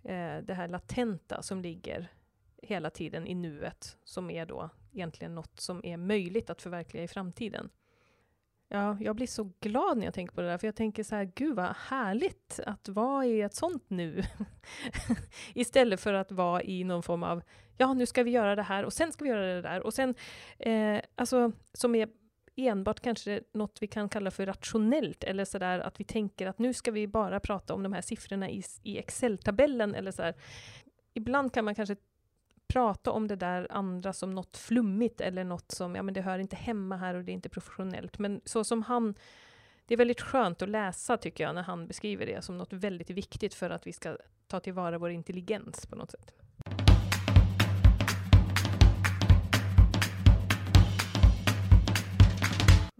[0.02, 2.12] eh, det här latenta som ligger
[2.62, 7.08] hela tiden i nuet, som är då egentligen något som är möjligt att förverkliga i
[7.08, 7.70] framtiden.
[8.68, 11.14] Ja, jag blir så glad när jag tänker på det där, för jag tänker så
[11.14, 14.22] här, gud vad härligt att vara i ett sånt nu.
[15.54, 17.42] Istället för att vara i någon form av,
[17.76, 19.94] ja nu ska vi göra det här och sen ska vi göra det där och
[19.94, 20.14] sen,
[20.58, 22.08] eh, alltså som är
[22.56, 26.74] enbart kanske något vi kan kalla för rationellt, eller sådär att vi tänker att nu
[26.74, 30.32] ska vi bara prata om de här siffrorna i, i Excel-tabellen, eller så
[31.14, 31.96] Ibland kan man kanske
[32.68, 36.38] prata om det där andra som något flummigt eller något som, ja men det hör
[36.38, 38.18] inte hemma här och det är inte professionellt.
[38.18, 39.14] Men så som han,
[39.86, 43.10] det är väldigt skönt att läsa tycker jag, när han beskriver det som något väldigt
[43.10, 46.32] viktigt för att vi ska ta tillvara vår intelligens på något sätt.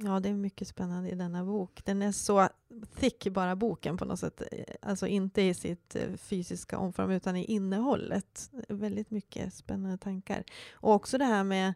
[0.06, 1.80] Ja, det är mycket spännande i denna bok.
[1.84, 2.48] Den är så
[2.94, 4.42] thick, bara boken på något sätt.
[4.82, 8.50] Alltså inte i sitt eh, fysiska omfång, utan i innehållet.
[8.68, 10.44] Väldigt mycket spännande tankar.
[10.72, 11.74] Och också det här med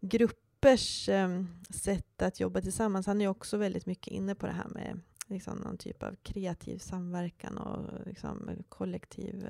[0.00, 3.06] gruppers um, sätt att jobba tillsammans.
[3.06, 6.78] Han är också väldigt mycket inne på det här med liksom, någon typ av kreativ
[6.78, 9.48] samverkan och liksom, kollektiv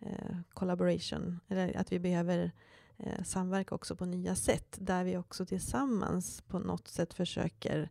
[0.00, 1.40] uh, collaboration.
[1.48, 2.52] Eller att vi behöver
[3.04, 7.90] eh, samverka också på nya sätt, där vi också tillsammans på något sätt försöker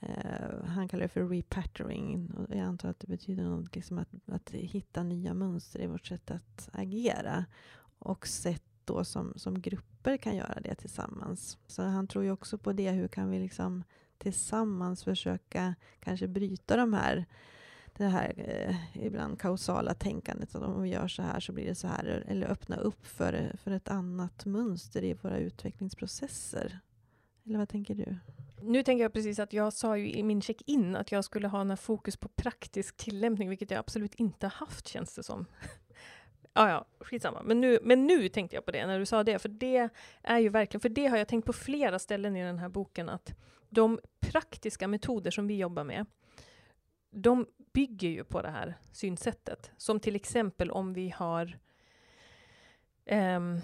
[0.00, 2.30] eh, han kallar det för repattering.
[2.30, 6.06] Och jag antar att det betyder något, liksom att, att hitta nya mönster i vårt
[6.06, 7.44] sätt att agera.
[7.98, 11.58] Och sätt då som, som grupper kan göra det tillsammans.
[11.66, 12.90] Så han tror ju också på det.
[12.90, 13.84] Hur kan vi liksom
[14.18, 17.26] tillsammans försöka kanske bryta de här
[18.00, 21.74] det här eh, ibland kausala tänkandet, att om vi gör så här så blir det
[21.74, 26.80] så här, eller öppna upp för, för ett annat mönster i våra utvecklingsprocesser.
[27.46, 28.16] Eller vad tänker du?
[28.62, 31.60] Nu tänker jag precis att jag sa ju i min check-in att jag skulle ha
[31.60, 35.46] en fokus på praktisk tillämpning, vilket jag absolut inte haft känns det som.
[36.52, 37.42] ja, ja, skitsamma.
[37.42, 39.88] Men nu, men nu tänkte jag på det när du sa det, för det
[40.22, 43.08] är ju verkligen, för det har jag tänkt på flera ställen i den här boken,
[43.08, 43.34] att
[43.68, 46.06] de praktiska metoder som vi jobbar med,
[47.10, 49.70] de bygger ju på det här synsättet.
[49.76, 51.58] Som till exempel om vi har
[53.10, 53.60] um,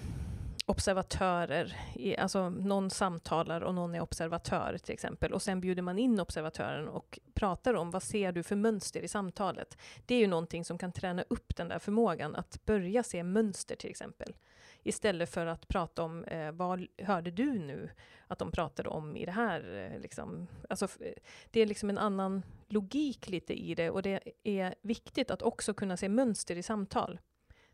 [0.67, 5.99] observatörer, i, alltså någon samtalar och någon är observatör till exempel, och sen bjuder man
[5.99, 9.79] in observatören och pratar om vad ser du för mönster i samtalet.
[10.07, 13.77] Det är ju någonting som kan träna upp den där förmågan att börja se mönster
[13.77, 14.35] till exempel.
[14.87, 17.91] Istället för att prata om eh, vad hörde du nu
[18.27, 19.75] att de pratade om i det här.
[19.75, 20.47] Eh, liksom.
[20.69, 21.13] Alltså, eh,
[21.51, 25.75] det är liksom en annan logik lite i det och det är viktigt att också
[25.75, 27.21] kunna se mönster i samtal.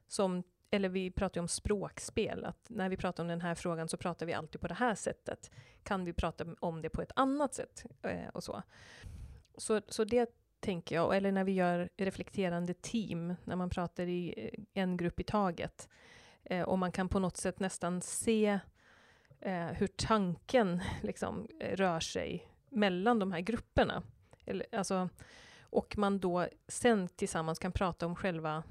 [0.08, 3.88] Som, eller vi pratar ju om språkspel, att när vi pratar om den här frågan
[3.88, 5.50] så pratar vi alltid på det här sättet.
[5.82, 7.84] Kan vi prata om det på ett annat sätt?
[8.02, 8.62] Eh, och så.
[9.56, 9.80] så.
[9.88, 14.82] Så det tänker jag, eller när vi gör reflekterande team, när man pratar i eh,
[14.82, 15.88] en grupp i taget.
[16.44, 18.58] Eh, och man kan på något sätt nästan se
[19.40, 24.02] eh, hur tanken liksom, eh, rör sig mellan de här grupperna.
[24.44, 25.08] Eller, alltså,
[25.60, 28.62] och man då sen tillsammans kan prata om själva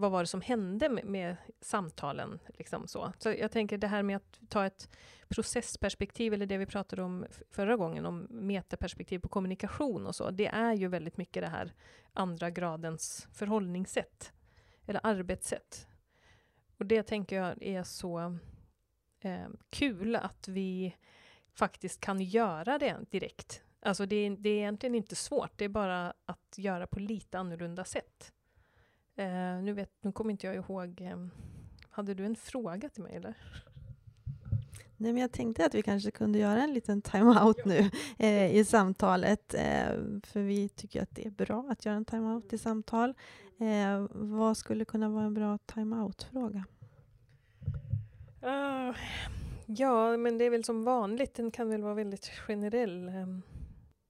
[0.00, 2.38] vad var det som hände med, med samtalen?
[2.58, 3.12] Liksom så.
[3.18, 4.88] så jag tänker det här med att ta ett
[5.28, 10.46] processperspektiv, eller det vi pratade om förra gången, om metaperspektiv på kommunikation och så, det
[10.46, 11.72] är ju väldigt mycket det här
[12.12, 14.32] andra gradens förhållningssätt,
[14.86, 15.86] eller arbetssätt.
[16.80, 18.36] Och det tänker jag är så
[19.20, 20.96] eh, kul att vi
[21.54, 23.62] faktiskt kan göra det direkt.
[23.80, 27.84] Alltså det, det, är egentligen inte svårt, det är bara att göra på lite annorlunda
[27.84, 28.32] sätt.
[29.16, 31.26] Eh, nu, vet, nu kommer inte jag ihåg, eh,
[31.90, 33.34] hade du en fråga till mig eller?
[35.00, 38.64] Nej, men jag tänkte att vi kanske kunde göra en liten time-out nu eh, i
[38.64, 39.88] samtalet, eh,
[40.22, 43.14] för vi tycker att det är bra att göra en time-out i samtal.
[43.60, 46.64] Eh, vad skulle kunna vara en bra time-out-fråga?
[48.44, 48.96] Uh,
[49.66, 53.08] ja, men det är väl som vanligt, den kan väl vara väldigt generell.
[53.08, 53.42] Um,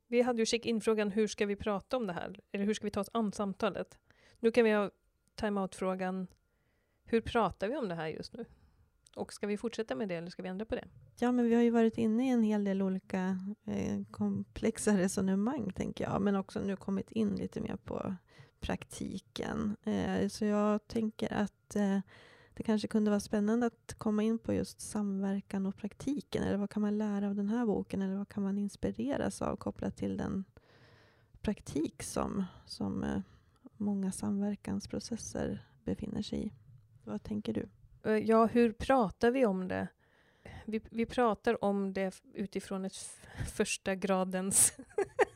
[0.08, 2.40] vi hade ju check-in-frågan, hur ska vi prata om det här?
[2.52, 3.98] Eller hur ska vi ta oss an samtalet?
[4.40, 4.90] Nu kan vi ha
[5.34, 6.26] time-out-frågan.
[7.04, 8.44] Hur pratar vi om det här just nu?
[9.16, 10.84] Och ska vi fortsätta med det eller ska vi ändra på det?
[11.18, 15.72] Ja, men vi har ju varit inne i en hel del olika eh, komplexa resonemang,
[15.72, 16.22] tänker jag.
[16.22, 18.14] Men också nu kommit in lite mer på
[18.60, 19.76] praktiken.
[19.84, 21.98] Eh, så jag tänker att eh,
[22.54, 26.42] det kanske kunde vara spännande att komma in på just samverkan och praktiken.
[26.42, 28.02] Eller vad kan man lära av den här boken?
[28.02, 30.44] Eller vad kan man inspireras av kopplat till den
[31.40, 33.20] praktik som, som eh,
[33.76, 36.52] många samverkansprocesser befinner sig i.
[37.04, 37.68] Vad tänker du?
[38.04, 39.88] Eh, ja, hur pratar vi om det?
[40.64, 42.96] Vi, vi pratar om det utifrån ett
[43.54, 44.78] första gradens...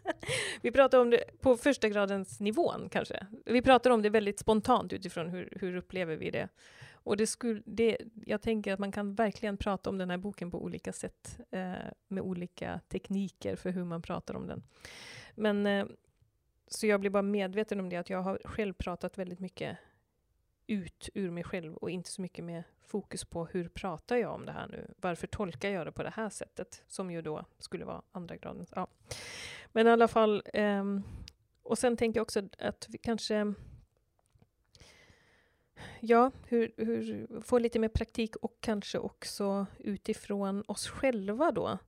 [0.63, 3.27] vi pratar om det på första gradens nivån, kanske.
[3.45, 6.49] Vi pratar om det väldigt spontant utifrån hur, hur upplever vi det.
[6.93, 10.51] Och det skulle, det, jag tänker att man kan verkligen prata om den här boken
[10.51, 11.73] på olika sätt, eh,
[12.09, 14.63] med olika tekniker för hur man pratar om den.
[15.35, 15.87] Men eh,
[16.69, 19.79] så jag blir bara medveten om det, att jag har själv pratat väldigt mycket
[20.67, 24.47] ut ur mig själv och inte så mycket med fokus på hur pratar jag om
[24.47, 24.95] det här nu?
[24.97, 26.83] Varför tolkar jag det på det här sättet?
[26.87, 28.67] Som ju då skulle vara andra graden.
[28.75, 28.87] Ja.
[29.73, 31.03] Men i alla fall, um,
[31.63, 33.55] och sen tänker jag också att vi kanske
[36.01, 41.79] Ja, hur, hur, få lite mer praktik och kanske också utifrån oss själva då.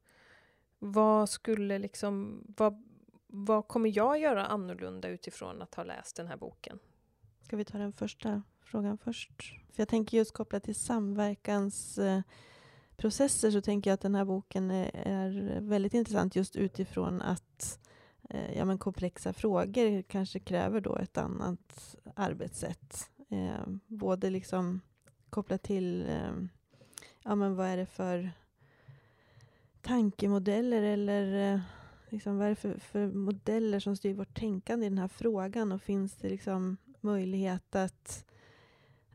[0.78, 2.84] Vad skulle liksom, vad,
[3.26, 6.78] vad kommer jag göra annorlunda utifrån att ha läst den här boken?
[7.42, 9.32] Ska vi ta den första frågan först?
[9.72, 15.60] För jag tänker just kopplat till samverkansprocesser så tänker jag att den här boken är
[15.60, 17.78] väldigt intressant just utifrån att
[18.30, 23.10] eh, ja, men komplexa frågor kanske kräver då ett annat arbetssätt.
[23.28, 24.80] Eh, både liksom
[25.30, 26.32] kopplat till eh,
[27.24, 28.30] ja, men vad är det för
[29.82, 31.60] tankemodeller eller
[32.08, 35.72] liksom, vad är det för, för, modeller som styr vårt tänkande i den här frågan
[35.72, 38.24] och finns det liksom möjlighet att,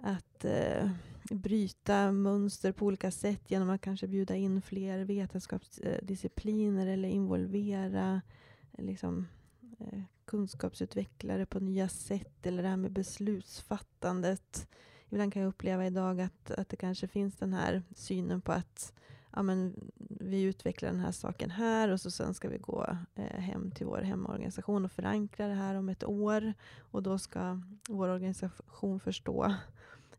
[0.02, 0.90] att eh,
[1.30, 8.22] bryta mönster på olika sätt genom att kanske bjuda in fler vetenskapsdiscipliner eller involvera
[8.72, 9.28] eh, liksom,
[9.80, 14.68] eh, kunskapsutvecklare på nya sätt eller det här med beslutsfattandet.
[15.10, 18.94] Ibland kan jag uppleva idag att, att det kanske finns den här synen på att
[19.34, 23.40] ja, men vi utvecklar den här saken här och så sen ska vi gå eh,
[23.40, 26.54] hem till vår hemorganisation och förankra det här om ett år.
[26.80, 29.54] Och då ska vår organisation förstå eh,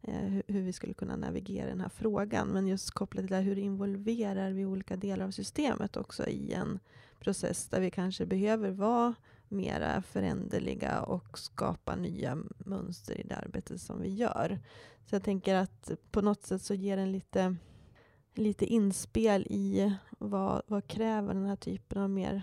[0.03, 2.49] Eh, hur, hur, vi skulle kunna navigera den här frågan.
[2.49, 6.53] Men just kopplat till det här, hur involverar vi olika delar av systemet också i
[6.53, 6.79] en
[7.21, 9.15] process där vi kanske behöver vara
[9.49, 14.61] mera föränderliga och skapa nya mönster i det arbetet som vi gör.
[15.05, 17.57] Så jag tänker att på något sätt så ger den lite
[18.35, 22.43] lite inspel i vad, vad kräver den här typen av mer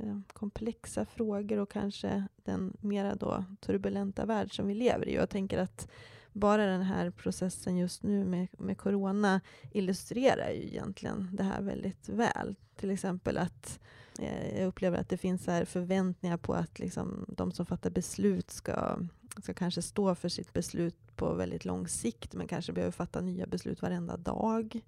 [0.00, 5.14] eh, komplexa frågor och kanske den mera då turbulenta värld som vi lever i.
[5.14, 5.88] Jag tänker att
[6.32, 9.40] bara den här processen just nu med, med corona
[9.72, 12.56] illustrerar ju egentligen det här väldigt väl.
[12.76, 13.80] Till exempel att
[14.18, 18.50] eh, jag upplever att det finns här förväntningar på att liksom, de som fattar beslut
[18.50, 18.98] ska,
[19.42, 23.46] ska kanske stå för sitt beslut på väldigt lång sikt, men kanske behöver fatta nya
[23.46, 24.80] beslut varenda dag.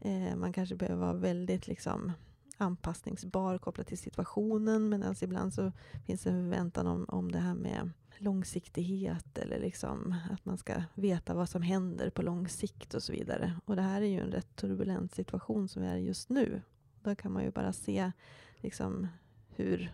[0.00, 2.12] Eh, man kanske behöver vara väldigt liksom,
[2.56, 5.72] anpassningsbar kopplat till situationen, medan ibland så
[6.06, 10.82] finns det en förväntan om, om det här med långsiktighet eller liksom att man ska
[10.94, 13.60] veta vad som händer på lång sikt och så vidare.
[13.64, 16.62] Och det här är ju en rätt turbulent situation som vi är i just nu.
[17.02, 18.12] Då kan man ju bara se
[18.56, 19.08] liksom
[19.48, 19.92] hur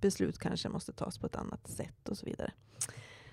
[0.00, 2.52] beslut kanske måste tas på ett annat sätt och så vidare.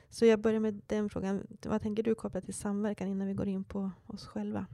[0.09, 1.47] Så jag börjar med den frågan.
[1.65, 4.65] Vad tänker du kopplat till samverkan innan vi går in på oss själva?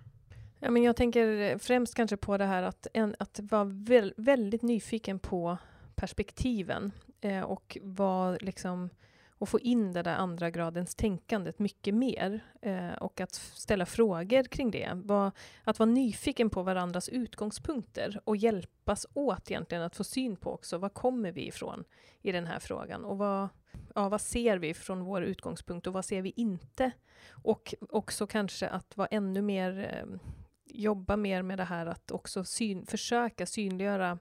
[0.60, 4.62] Ja, men jag tänker främst kanske på det här att, en, att vara väl, väldigt
[4.62, 5.58] nyfiken på
[5.95, 8.89] perspektiven eh, och vad liksom
[9.38, 14.43] och få in det där andra gradens tänkandet mycket mer eh, och att ställa frågor
[14.43, 14.89] kring det.
[14.93, 15.32] Var,
[15.63, 20.78] att vara nyfiken på varandras utgångspunkter och hjälpas åt egentligen att få syn på också,
[20.78, 21.84] var kommer vi ifrån
[22.21, 23.50] i den här frågan och vad,
[23.95, 26.91] ja, vad ser vi från vår utgångspunkt och vad ser vi inte?
[27.30, 30.19] Och också kanske att vara ännu mer, eh,
[30.65, 34.19] jobba mer med det här att också syn, försöka synliggöra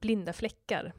[0.00, 0.92] blinda fläckar.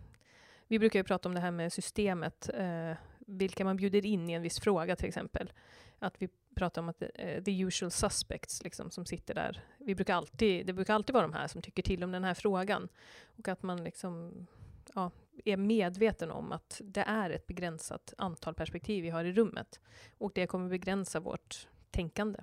[0.68, 2.94] Vi brukar ju prata om det här med systemet, eh,
[3.30, 5.54] vilka man bjuder in i en viss fråga till exempel.
[6.00, 9.64] Att vi pratar om att uh, the usual suspects liksom, som sitter där.
[9.78, 12.34] Vi brukar alltid, det brukar alltid vara de här som tycker till om den här
[12.34, 12.90] frågan.
[13.38, 14.48] Och att man liksom,
[14.96, 15.12] ja,
[15.46, 19.80] är medveten om att det är ett begränsat antal perspektiv vi har i rummet.
[20.18, 22.40] Och det kommer begränsa vårt tänkande.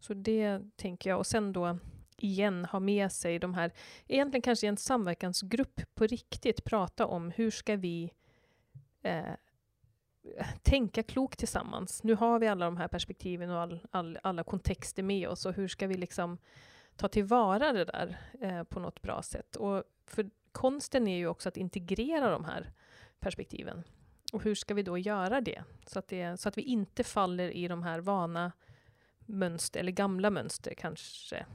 [0.00, 1.18] Så det tänker jag.
[1.18, 1.78] Och sen då
[2.16, 3.72] igen ha med sig de här,
[4.06, 8.12] egentligen kanske i en samverkansgrupp på riktigt prata om hur ska vi
[9.02, 9.34] eh,
[10.62, 12.02] tänka klokt tillsammans.
[12.04, 15.54] Nu har vi alla de här perspektiven och all, all, alla kontexter med oss och
[15.54, 16.38] hur ska vi liksom
[16.96, 19.56] ta tillvara det där eh, på något bra sätt?
[19.56, 22.72] Och för konsten är ju också att integrera de här
[23.20, 23.84] perspektiven.
[24.32, 25.62] Och hur ska vi då göra det?
[25.86, 28.52] Så att, det, så att vi inte faller i de här vana
[29.26, 31.46] mönster, eller gamla mönster kanske,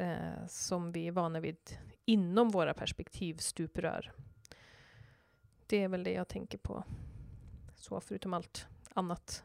[0.00, 4.12] eh, som vi är vana vid inom våra perspektivstuprör.
[5.66, 6.84] Det är väl det jag tänker på.
[7.88, 9.44] Så förutom allt annat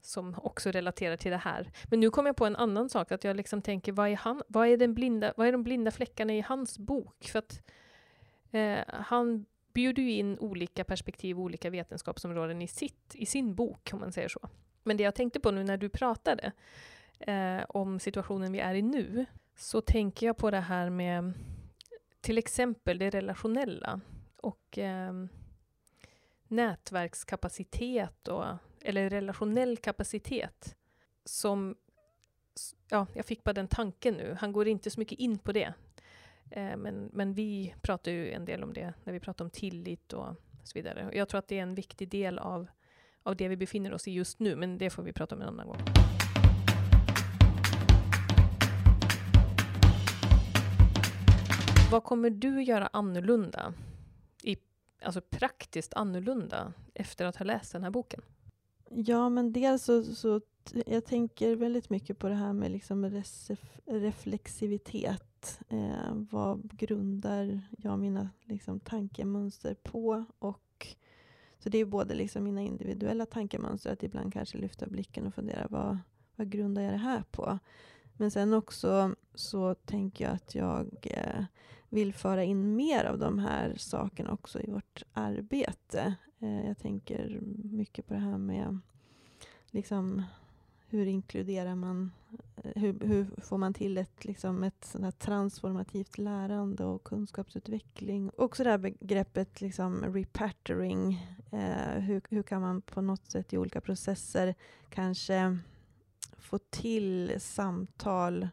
[0.00, 1.70] som också relaterar till det här.
[1.84, 4.42] Men nu kom jag på en annan sak, att jag liksom tänker, vad är, han,
[4.48, 7.24] vad är, den blinda, vad är de blinda fläckarna i hans bok?
[7.24, 7.62] För att
[8.50, 14.00] eh, han bjuder ju in olika perspektiv, olika vetenskapsområden i, sitt, i sin bok, om
[14.00, 14.48] man säger så.
[14.82, 16.52] Men det jag tänkte på nu när du pratade
[17.18, 21.32] eh, om situationen vi är i nu, så tänker jag på det här med
[22.20, 24.00] till exempel det relationella
[24.36, 25.12] och eh,
[26.48, 28.44] nätverkskapacitet och,
[28.80, 30.76] eller relationell kapacitet
[31.24, 31.76] som
[32.88, 34.36] Ja, jag fick bara den tanken nu.
[34.40, 35.72] Han går inte så mycket in på det.
[36.50, 40.12] Eh, men, men vi pratar ju en del om det när vi pratar om tillit
[40.12, 40.34] och
[40.64, 41.06] så vidare.
[41.06, 42.66] Och jag tror att det är en viktig del av,
[43.22, 45.48] av det vi befinner oss i just nu, men det får vi prata om en
[45.48, 45.80] annan gång.
[51.90, 53.74] Vad kommer du göra annorlunda,
[55.02, 58.20] alltså praktiskt annorlunda, efter att ha läst den här boken?
[58.90, 60.40] Ja, men dels så, så
[60.86, 63.22] jag tänker väldigt mycket på det här med liksom
[63.84, 65.60] reflexivitet.
[65.68, 70.24] Eh, vad grundar jag mina liksom, tankemönster på?
[70.38, 70.86] Och,
[71.58, 75.66] så det är både liksom mina individuella tankemönster, att ibland kanske lyfta blicken och fundera
[75.70, 75.98] vad,
[76.36, 77.58] vad grundar jag det här på?
[78.12, 81.44] Men sen också så tänker jag att jag eh,
[81.88, 86.14] vill föra in mer av de här sakerna också i vårt arbete.
[86.38, 88.78] Eh, jag tänker mycket på det här med
[89.70, 90.22] liksom,
[90.88, 92.12] hur inkluderar man,
[92.56, 98.30] eh, hur, hur får man till ett, liksom ett sånt transformativt lärande och kunskapsutveckling?
[98.36, 101.26] Också det här begreppet liksom repattering.
[101.52, 104.54] Eh, hur, hur kan man på något sätt i olika processer
[104.90, 105.58] kanske
[106.38, 108.48] få till samtal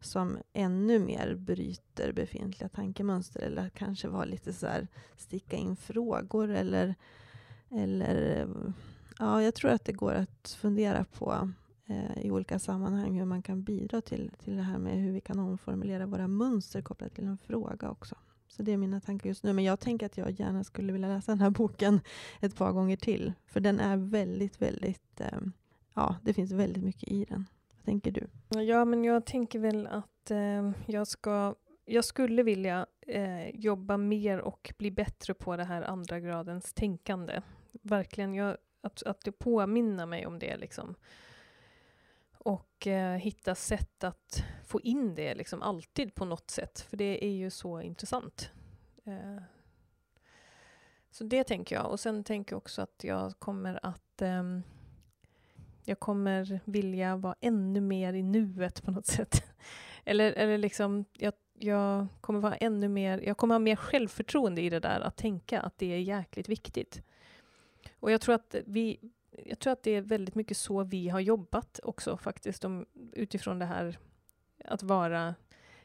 [0.00, 6.50] som ännu mer bryter befintliga tankemönster eller kanske vara lite så här, sticka in frågor
[6.50, 6.94] eller,
[7.70, 8.48] eller
[9.18, 11.50] ja, jag tror att det går att fundera på
[11.86, 15.20] eh, i olika sammanhang hur man kan bidra till, till det här med hur vi
[15.20, 18.14] kan omformulera våra mönster kopplat till en fråga också.
[18.48, 19.52] Så det är mina tankar just nu.
[19.52, 22.00] Men jag tänker att jag gärna skulle vilja läsa den här boken
[22.40, 23.32] ett par gånger till.
[23.46, 25.38] För den är väldigt, väldigt, eh,
[25.94, 27.46] ja, det finns väldigt mycket i den
[27.88, 28.28] tänker du?
[28.62, 34.38] Ja, men jag tänker väl att eh, jag ska jag skulle vilja eh, jobba mer
[34.38, 37.42] och bli bättre på det här andra gradens tänkande.
[37.82, 40.94] Verkligen, jag, att, att det påminna mig om det liksom.
[42.32, 47.24] Och eh, hitta sätt att få in det liksom alltid på något sätt, för det
[47.24, 48.50] är ju så intressant.
[49.04, 49.42] Eh,
[51.10, 51.90] så det tänker jag.
[51.90, 54.62] Och sen tänker jag också att jag kommer att ehm,
[55.88, 59.44] jag kommer vilja vara ännu mer i nuet på något sätt.
[60.04, 64.70] eller, eller liksom, jag, jag kommer vara ännu mer, jag kommer ha mer självförtroende i
[64.70, 67.02] det där att tänka att det är jäkligt viktigt.
[68.00, 71.20] Och jag tror att vi, jag tror att det är väldigt mycket så vi har
[71.20, 73.98] jobbat också faktiskt, om, utifrån det här
[74.64, 75.34] att vara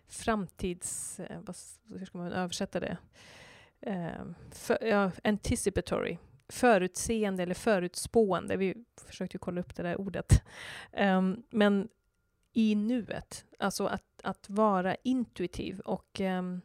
[0.08, 1.20] framtids...
[1.20, 1.56] Eh, vad,
[2.00, 2.98] hur ska man översätta det?
[3.88, 6.18] Uh, för, uh, anticipatory
[6.50, 8.58] förutseende eller förutspående.
[8.58, 8.76] Vi
[9.08, 10.44] försökte kolla upp det där ordet.
[10.98, 11.90] Um, men
[12.54, 16.62] i nuet, alltså att, att vara intuitiv och um,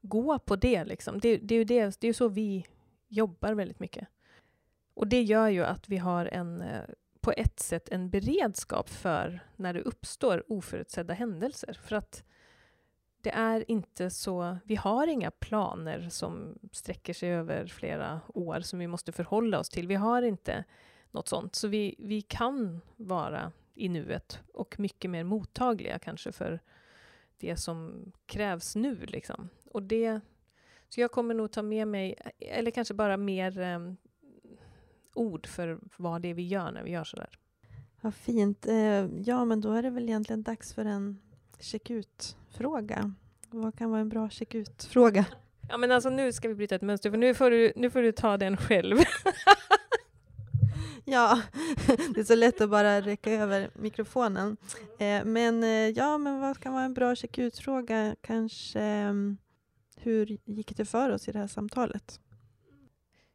[0.00, 0.84] gå på det.
[0.84, 1.20] Liksom.
[1.20, 2.66] Det, det, är ju det, det är så vi
[3.08, 4.08] jobbar väldigt mycket.
[4.94, 6.84] Och det gör ju att vi har en, eh,
[7.20, 11.78] på ett sätt en beredskap för när det uppstår oförutsedda händelser.
[11.82, 12.24] För att
[13.26, 18.78] det är inte så, vi har inga planer som sträcker sig över flera år som
[18.78, 19.88] vi måste förhålla oss till.
[19.88, 20.64] Vi har inte
[21.10, 21.54] något sånt.
[21.54, 26.60] Så vi, vi kan vara i nuet och mycket mer mottagliga kanske för
[27.38, 28.96] det som krävs nu.
[29.06, 29.48] Liksom.
[29.64, 30.20] Och det,
[30.88, 33.92] så jag kommer nog ta med mig, eller kanske bara mer eh,
[35.14, 37.38] ord för vad det är vi gör när vi gör sådär.
[38.00, 38.66] Vad fint.
[38.66, 41.20] Eh, ja, men då är det väl egentligen dags för en
[41.60, 43.14] check ut-fråga.
[43.50, 45.24] Vad kan vara en bra check ut-fråga?
[45.68, 48.02] Ja, men alltså nu ska vi bryta ett mönster, för nu får du, nu får
[48.02, 48.96] du ta den själv.
[51.04, 51.42] ja,
[52.14, 54.56] det är så lätt att bara räcka över mikrofonen.
[54.98, 58.16] Eh, men eh, ja, men vad kan vara en bra check ut-fråga?
[58.20, 59.38] Kanske um,
[59.96, 62.20] hur gick det för oss i det här samtalet?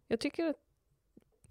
[0.07, 0.60] Jag tycker att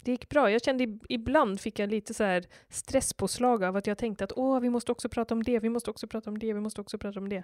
[0.03, 0.51] det gick bra.
[0.51, 4.59] Jag kände ibland fick jag lite så här stresspåslag av att jag tänkte att åh,
[4.59, 6.97] vi måste också prata om det, vi måste också prata om det, vi måste också
[6.97, 7.43] prata om det.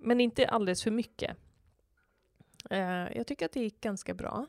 [0.00, 1.36] Men inte alldeles för mycket.
[2.72, 4.46] Uh, jag tycker att det gick ganska bra.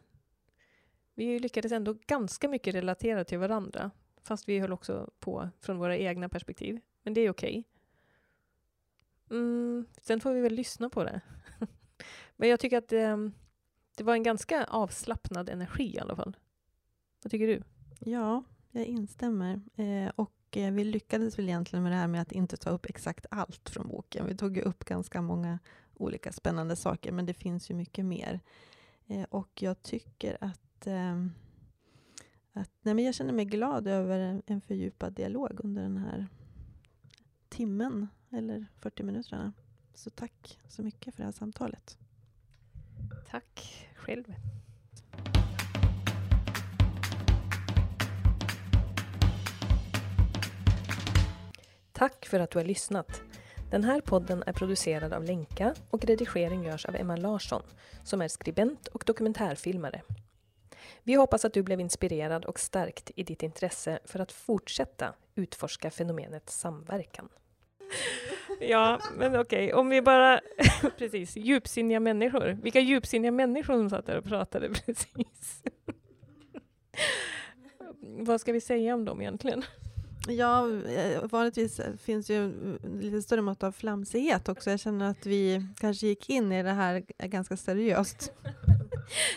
[1.14, 3.92] Vi lyckades ändå ganska mycket relatera till varandra,
[4.24, 6.80] fast vi höll också på från våra egna perspektiv.
[7.04, 7.64] Men det är okej.
[9.28, 9.38] Okay.
[9.38, 11.22] Mm, sen får vi väl lyssna på det.
[12.36, 13.32] Men jag tycker att det,
[13.98, 16.38] det var en ganska avslappnad energi i alla fall.
[17.24, 17.64] Vad tycker du?
[18.00, 19.62] Ja, jag instämmer.
[19.76, 22.86] Eh, och eh, vi lyckades väl egentligen med det här med att inte ta upp
[22.86, 24.28] exakt allt från boken.
[24.28, 25.60] Vi tog ju upp ganska många
[25.94, 28.40] olika spännande saker, men det finns ju mycket mer.
[29.08, 31.26] Eh, och jag tycker att, eh,
[32.54, 36.28] att nej, men jag känner mig glad över en fördjupad dialog under den här
[37.50, 39.54] timmen, eller 40 minuterna.
[39.94, 41.98] Så tack så mycket för det här samtalet.
[43.30, 44.34] Tack själv.
[51.98, 53.22] Tack för att du har lyssnat.
[53.72, 57.62] Den här podden är producerad av Lenka och redigering görs av Emma Larsson
[58.04, 60.02] som är skribent och dokumentärfilmare.
[61.04, 65.92] Vi hoppas att du blev inspirerad och stärkt i ditt intresse för att fortsätta utforska
[65.92, 67.30] fenomenet samverkan.
[68.60, 69.72] Ja, men okej, okay.
[69.72, 70.42] om vi bara...
[70.98, 72.58] precis, djupsinniga människor.
[72.64, 75.64] Vilka djupsinniga människor som satt där och pratade precis.
[78.00, 79.64] Vad ska vi säga om dem egentligen?
[80.28, 84.70] Ja, eh, vanligtvis eh, finns ju eh, lite större mått av flamsighet också.
[84.70, 88.32] Jag känner att vi kanske gick in i det här ganska seriöst.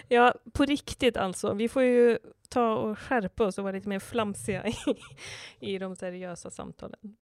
[0.09, 1.55] Ja, på riktigt alltså.
[1.55, 2.19] Vi får ju
[2.49, 4.67] ta och skärpa oss och vara lite mer flamsiga
[5.61, 7.17] i, i de seriösa samtalen.